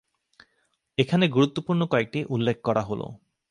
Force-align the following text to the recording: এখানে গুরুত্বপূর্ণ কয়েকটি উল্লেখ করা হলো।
এখানে 0.97 1.25
গুরুত্বপূর্ণ 1.27 1.81
কয়েকটি 1.85 2.19
উল্লেখ 2.29 2.57
করা 2.63 2.81
হলো। 2.81 3.07